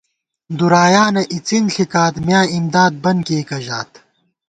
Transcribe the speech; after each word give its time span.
دُرایانہ 0.59 1.21
اِڅِن 1.33 1.65
ݪِکات، 1.73 2.13
میاں 2.25 2.45
اِمدادہ 2.55 2.95
بن 3.03 3.17
کېئیکہ 3.25 3.57
ژات 3.65 3.91